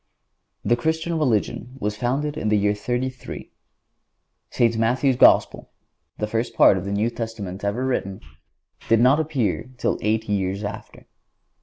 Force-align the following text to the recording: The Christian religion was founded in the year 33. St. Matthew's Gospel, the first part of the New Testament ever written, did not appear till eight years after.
The 0.65 0.75
Christian 0.75 1.19
religion 1.19 1.75
was 1.79 1.95
founded 1.95 2.35
in 2.35 2.49
the 2.49 2.57
year 2.57 2.73
33. 2.73 3.51
St. 4.49 4.75
Matthew's 4.75 5.15
Gospel, 5.15 5.69
the 6.17 6.25
first 6.25 6.55
part 6.55 6.75
of 6.75 6.85
the 6.85 6.91
New 6.91 7.11
Testament 7.11 7.63
ever 7.63 7.85
written, 7.85 8.19
did 8.89 8.99
not 8.99 9.19
appear 9.19 9.69
till 9.77 9.99
eight 10.01 10.27
years 10.27 10.63
after. 10.63 11.05